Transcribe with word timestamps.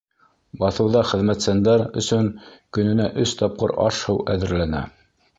Баҫыуҙа 0.61 1.01
хеҙмәтсәндәр 1.09 1.83
өсөн 2.01 2.31
көнөнә 2.77 3.05
өс 3.25 3.35
тапҡыр 3.41 3.75
аш-һыу 3.85 4.25
әҙерләнә. 4.37 4.81